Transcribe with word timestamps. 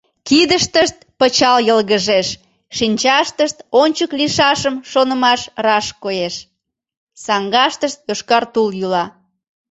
Кидыштышт 0.27 0.97
пычал 1.19 1.57
йылгыжеш, 1.67 2.27
шинчаштышт 2.77 3.57
ончык 3.81 4.11
лийшашым 4.19 4.75
шонымаш 4.91 5.41
раш 5.65 5.87
коеш, 6.03 6.35
саҥгаштышт 7.25 7.99
йошкар 8.07 8.43
тул 8.53 8.69
йӱла... 8.79 9.05